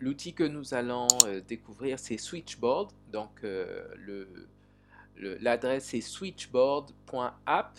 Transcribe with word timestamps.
L'outil 0.00 0.34
que 0.34 0.44
nous 0.44 0.74
allons 0.74 1.06
euh, 1.26 1.40
découvrir 1.40 1.98
c'est 1.98 2.16
Switchboard. 2.18 2.92
Donc 3.12 3.44
euh, 3.44 3.86
le- 3.96 4.48
le- 5.16 5.36
l'adresse 5.38 5.94
est 5.94 6.00
switchboard.app. 6.00 7.78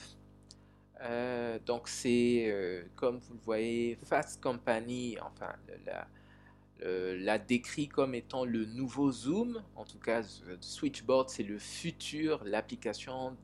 Euh, 1.01 1.57
donc 1.65 1.87
c'est 1.87 2.85
comme 2.95 3.17
vous 3.17 3.33
le 3.33 3.39
voyez, 3.43 3.97
Fast 4.03 4.41
Company, 4.41 5.17
enfin 5.21 5.53
la, 5.85 7.37
décrit 7.37 7.87
comme 7.87 8.13
étant 8.15 8.45
le 8.45 8.65
nouveau 8.65 9.11
Zoom. 9.11 9.63
En 9.75 9.85
tout 9.85 9.99
cas, 9.99 10.23
Switchboard 10.61 11.29
c'est 11.29 11.43
le 11.43 11.57
futur, 11.59 12.43
l'application 12.45 13.35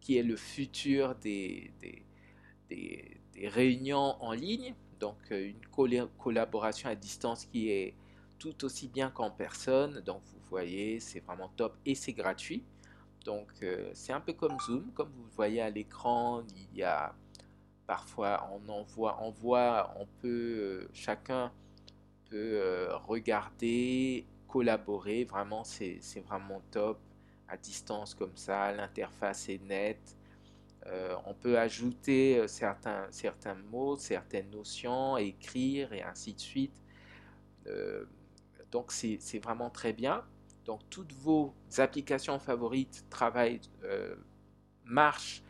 qui 0.00 0.16
est 0.18 0.22
le 0.22 0.36
futur 0.36 1.14
des 1.16 1.72
réunions 3.44 4.16
en 4.22 4.32
ligne, 4.32 4.74
donc 5.00 5.16
euh, 5.32 5.50
une 5.50 5.66
colla- 5.70 6.08
collaboration 6.18 6.88
à 6.90 6.94
distance 6.94 7.46
qui 7.46 7.70
est 7.70 7.94
tout 8.38 8.64
aussi 8.64 8.88
bien 8.88 9.10
qu'en 9.10 9.30
personne. 9.30 10.00
Donc 10.00 10.22
vous 10.32 10.40
voyez, 10.50 11.00
c'est 11.00 11.20
vraiment 11.20 11.50
top 11.56 11.76
et 11.86 11.94
c'est 11.94 12.12
gratuit. 12.12 12.64
Donc 13.24 13.48
euh, 13.62 13.90
c'est 13.94 14.12
un 14.12 14.20
peu 14.20 14.32
comme 14.34 14.58
Zoom, 14.60 14.92
comme 14.94 15.10
vous 15.10 15.28
voyez 15.34 15.60
à 15.62 15.70
l'écran, 15.70 16.42
il 16.72 16.78
y 16.78 16.82
a 16.84 17.14
parfois 17.86 18.48
on 18.52 18.68
envoie, 18.70 19.18
on 19.22 19.30
voit, 19.30 19.94
on 19.98 20.06
peut, 20.22 20.28
euh, 20.28 20.88
chacun 20.92 21.52
peut 22.30 22.88
regarder, 23.06 24.26
collaborer. 24.48 25.24
Vraiment, 25.24 25.64
c'est 25.64 26.00
vraiment 26.26 26.62
top 26.70 26.98
à 27.48 27.56
distance 27.56 28.14
comme 28.14 28.36
ça. 28.36 28.72
L'interface 28.72 29.48
est 29.48 29.62
nette. 29.62 30.16
Euh, 30.88 31.16
on 31.24 31.34
peut 31.34 31.58
ajouter 31.58 32.38
euh, 32.38 32.46
certains, 32.46 33.06
certains 33.10 33.54
mots, 33.54 33.96
certaines 33.96 34.50
notions, 34.50 35.16
écrire 35.16 35.92
et 35.92 36.02
ainsi 36.02 36.34
de 36.34 36.40
suite. 36.40 36.80
Euh, 37.66 38.04
donc 38.70 38.92
c'est 38.92 39.38
vraiment 39.42 39.70
très 39.70 39.92
bien. 39.92 40.22
Donc 40.64 40.80
toutes 40.90 41.12
vos 41.12 41.54
applications 41.78 42.38
favorites 42.38 43.04
travaillent, 43.08 43.60
marchent 44.84 45.42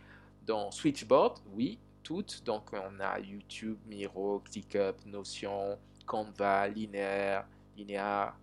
dans 0.47 0.71
Switchboard, 0.71 1.39
oui, 1.55 1.79
toutes. 2.03 2.43
Donc 2.45 2.73
on 2.73 3.01
a 3.01 3.19
YouTube, 3.21 3.79
Miro, 3.87 4.41
ClickUp, 4.41 5.05
Notion, 5.07 5.79
Canva, 6.07 6.69
Linear, 6.69 7.47
Linear, 7.77 8.39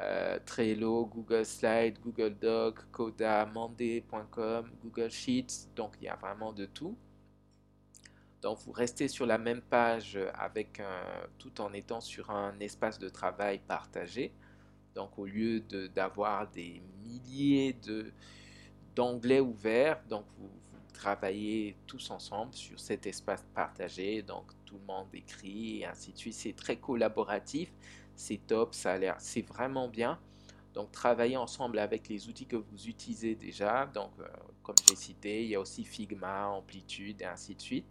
euh, 0.00 0.38
Trello, 0.44 1.06
Google 1.06 1.44
Slide, 1.44 1.98
Google 2.00 2.36
Doc, 2.40 2.90
Coda, 2.90 3.46
Monday.com, 3.46 4.70
Google 4.82 5.10
Sheets. 5.10 5.68
Donc 5.76 5.94
il 6.00 6.04
y 6.04 6.08
a 6.08 6.16
vraiment 6.16 6.52
de 6.52 6.66
tout. 6.66 6.96
Donc 8.40 8.58
vous 8.66 8.72
restez 8.72 9.06
sur 9.06 9.24
la 9.24 9.38
même 9.38 9.60
page 9.60 10.18
avec 10.34 10.82
tout 11.38 11.60
en 11.60 11.72
étant 11.72 12.00
sur 12.00 12.30
un 12.30 12.58
espace 12.58 12.98
de 12.98 13.08
travail 13.08 13.60
partagé. 13.60 14.32
Donc 14.94 15.18
au 15.18 15.26
lieu 15.26 15.60
d'avoir 15.94 16.50
des 16.50 16.82
milliers 17.02 17.76
d'onglets 18.94 19.40
ouverts, 19.40 20.02
donc 20.08 20.24
vous, 20.38 20.48
vous 20.48 20.92
travaillez 20.92 21.76
tous 21.86 22.10
ensemble 22.10 22.54
sur 22.54 22.78
cet 22.78 23.06
espace 23.06 23.44
partagé. 23.54 24.22
Donc 24.22 24.44
tout 24.66 24.76
le 24.78 24.84
monde 24.84 25.08
écrit 25.14 25.80
et 25.80 25.86
ainsi 25.86 26.12
de 26.12 26.18
suite. 26.18 26.34
C'est 26.34 26.56
très 26.56 26.76
collaboratif, 26.76 27.72
c'est 28.16 28.38
top, 28.46 28.74
ça 28.74 28.92
a 28.92 28.98
l'air, 28.98 29.16
c'est 29.18 29.42
vraiment 29.42 29.88
bien. 29.88 30.18
Donc 30.74 30.90
travailler 30.92 31.36
ensemble 31.36 31.78
avec 31.78 32.08
les 32.08 32.28
outils 32.28 32.46
que 32.46 32.56
vous 32.56 32.88
utilisez 32.88 33.34
déjà. 33.34 33.86
Donc 33.94 34.10
euh, 34.20 34.26
comme 34.62 34.76
j'ai 34.88 34.96
cité, 34.96 35.42
il 35.44 35.50
y 35.50 35.54
a 35.54 35.60
aussi 35.60 35.84
Figma, 35.84 36.48
Amplitude 36.48 37.20
et 37.22 37.24
ainsi 37.26 37.54
de 37.54 37.60
suite. 37.60 37.86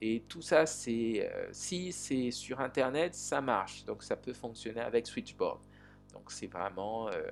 Et 0.00 0.22
tout 0.28 0.42
ça, 0.42 0.64
c'est 0.66 1.28
euh, 1.30 1.48
si 1.52 1.92
c'est 1.92 2.30
sur 2.30 2.60
Internet, 2.60 3.14
ça 3.14 3.40
marche. 3.40 3.84
Donc 3.84 4.02
ça 4.02 4.16
peut 4.16 4.32
fonctionner 4.32 4.80
avec 4.80 5.06
Switchboard. 5.06 5.60
Donc 6.14 6.30
c'est 6.30 6.46
vraiment, 6.46 7.08
euh, 7.10 7.30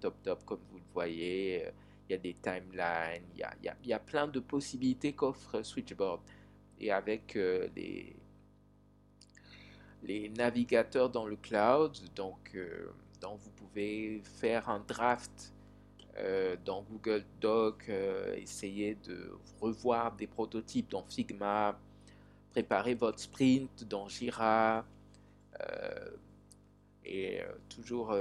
top 0.00 0.14
top 0.22 0.44
comme 0.44 0.60
vous 0.70 0.78
le 0.78 0.84
voyez. 0.92 1.66
Il 2.08 2.12
y 2.12 2.14
a 2.14 2.18
des 2.18 2.34
timelines, 2.34 3.24
il 3.34 3.40
y 3.40 3.42
a, 3.44 3.54
il 3.60 3.64
y 3.66 3.68
a- 3.68 3.76
il 3.84 3.88
y 3.88 3.92
a 3.92 3.98
plein 4.00 4.26
de 4.28 4.40
possibilités 4.40 5.12
qu'offre 5.14 5.62
Switchboard. 5.62 6.20
Et 6.80 6.90
avec 6.92 7.34
les, 7.76 8.16
les 10.02 10.28
navigateurs 10.30 11.10
dans 11.10 11.26
le 11.26 11.36
cloud, 11.36 11.96
donc, 12.14 12.52
euh, 12.54 12.90
donc 13.20 13.38
vous 13.40 13.50
pouvez 13.50 14.20
faire 14.24 14.68
un 14.68 14.80
draft 14.80 15.52
euh, 16.18 16.56
dans 16.64 16.82
Google 16.82 17.24
Doc, 17.40 17.86
euh, 17.88 18.34
essayer 18.36 18.96
de 19.06 19.32
revoir 19.60 20.14
des 20.16 20.26
prototypes 20.26 20.90
dans 20.90 21.04
Figma, 21.04 21.78
préparer 22.50 22.94
votre 22.94 23.18
sprint 23.18 23.84
dans 23.84 24.08
Jira, 24.08 24.84
et 27.04 27.40
toujours 27.68 28.16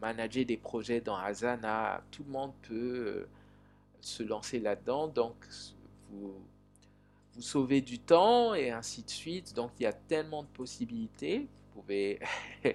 manager 0.00 0.44
des 0.44 0.56
projets 0.56 1.00
dans 1.00 1.16
Asana. 1.16 2.02
Tout 2.10 2.24
le 2.24 2.30
monde 2.30 2.52
peut 2.62 3.26
se 4.00 4.22
lancer 4.22 4.58
là-dedans, 4.58 5.08
donc 5.08 5.34
vous, 6.10 6.34
vous 7.38 7.42
sauvez 7.42 7.82
du 7.82 8.00
temps 8.00 8.54
et 8.54 8.72
ainsi 8.72 9.04
de 9.04 9.10
suite. 9.10 9.54
Donc 9.54 9.72
il 9.80 9.84
y 9.84 9.86
a 9.86 9.94
tellement 9.94 10.42
de 10.42 10.48
possibilités. 10.48 11.48
Vous 11.74 11.82
pouvez, 11.82 12.20
vous 12.64 12.72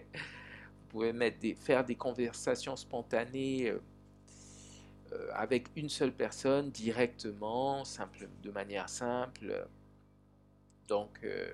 pouvez 0.89 1.13
mettre 1.13 1.39
des, 1.39 1.55
faire 1.55 1.83
des 1.85 1.95
conversations 1.95 2.75
spontanées 2.77 3.69
euh, 3.69 3.79
euh, 5.11 5.27
avec 5.33 5.67
une 5.75 5.89
seule 5.89 6.13
personne 6.13 6.69
directement, 6.71 7.83
simple, 7.85 8.27
de 8.41 8.51
manière 8.51 8.89
simple. 8.89 9.67
Donc, 10.87 11.19
euh, 11.23 11.53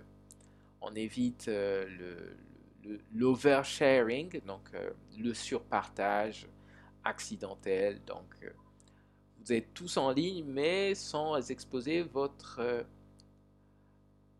on 0.81 0.95
évite 0.95 1.47
euh, 1.49 1.87
le, 1.87 2.37
le- 2.89 3.01
l'oversharing, 3.13 4.41
donc 4.45 4.71
le 5.17 5.33
surpartage 5.33 6.47
accidentel. 7.03 8.01
Donc, 8.05 8.25
vous 9.39 9.53
êtes 9.53 9.73
tous 9.73 9.97
en 9.97 10.11
ligne, 10.11 10.45
mais 10.45 10.95
sans 10.95 11.49
exposer 11.51 12.03
votre, 12.03 12.85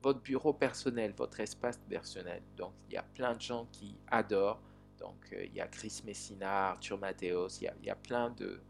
votre 0.02 0.22
bureau 0.22 0.54
personnel, 0.54 1.14
votre 1.18 1.40
espace 1.40 1.78
personnel. 1.90 2.42
Donc, 2.58 2.74
il 2.90 2.94
y 2.94 2.98
a 2.98 3.04
plein 3.04 3.36
de 3.36 3.42
gens 3.42 3.68
qui 3.72 3.96
adorent. 4.08 4.62
Donc, 4.98 5.18
euh, 5.34 5.46
il 5.46 5.54
y 5.54 5.62
a 5.62 5.68
Chris 5.68 6.02
Messina, 6.06 6.70
Arthur 6.72 6.98
Mateos, 6.98 7.48
il 7.62 7.72
y 7.84 7.90
a, 7.90 7.96
plein 7.96 8.30
de, 8.32 8.62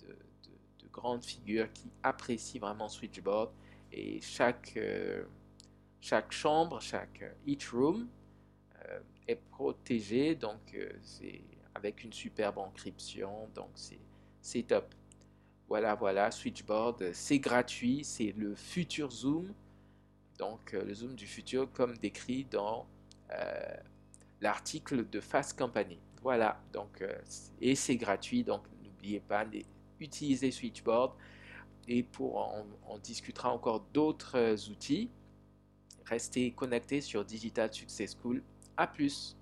de, 0.00 0.06
de- 0.08 0.84
de 0.84 0.88
grandes 0.90 1.24
figures 1.24 1.72
qui 1.72 1.90
apprécient 2.02 2.60
vraiment 2.60 2.88
Switchboard. 2.88 3.50
Et 3.92 4.20
chaque, 4.20 4.74
euh, 4.76 5.24
chambre, 6.30 6.80
chaque 6.80 7.22
euh, 7.22 7.32
each 7.46 7.68
room 7.68 8.08
est 9.28 9.36
protégé, 9.50 10.34
donc 10.34 10.76
c'est 11.02 11.40
avec 11.74 12.02
une 12.04 12.12
superbe 12.12 12.58
encryption, 12.58 13.48
donc 13.54 13.70
c'est 14.40 14.62
top. 14.64 14.92
Voilà, 15.68 15.94
voilà, 15.94 16.30
Switchboard, 16.30 17.12
c'est 17.12 17.38
gratuit, 17.38 18.04
c'est 18.04 18.32
le 18.36 18.54
futur 18.54 19.10
Zoom, 19.10 19.54
donc 20.42 20.74
euh, 20.74 20.84
le 20.84 20.92
Zoom 20.92 21.14
du 21.14 21.28
futur 21.28 21.70
comme 21.72 21.96
décrit 21.98 22.44
dans 22.50 22.84
euh, 23.30 23.76
l'article 24.40 25.08
de 25.08 25.20
Fast 25.20 25.56
Company. 25.56 26.00
Voilà, 26.20 26.60
donc 26.72 27.00
euh, 27.00 27.14
et 27.60 27.76
c'est 27.76 27.94
gratuit, 27.94 28.42
donc 28.42 28.62
n'oubliez 28.82 29.20
pas 29.20 29.44
d'utiliser 30.00 30.50
Switchboard. 30.50 31.12
Et 31.86 32.02
pour 32.02 32.34
on, 32.34 32.66
on 32.88 32.98
discutera 32.98 33.52
encore 33.52 33.84
d'autres 33.94 34.68
outils. 34.68 35.10
Restez 36.06 36.50
connectés 36.50 37.00
sur 37.00 37.24
Digital 37.24 37.72
Success 37.72 38.16
School. 38.20 38.42
À 38.76 38.88
plus! 38.88 39.36